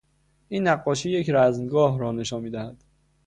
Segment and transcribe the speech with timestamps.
[0.49, 2.83] این نقاشی یک رزمگاه را نشان میدهد.